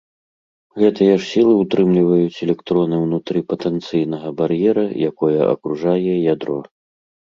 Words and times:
Гэтыя 0.83 1.13
ж 1.21 1.27
сілы 1.31 1.53
ўтрымліваюць 1.57 2.41
электроны 2.47 2.95
ўнутры 3.05 3.39
патэнцыйнага 3.55 4.29
бар'ера, 4.43 4.91
якое 5.13 5.35
акружае 5.55 6.13
ядро. 6.33 6.59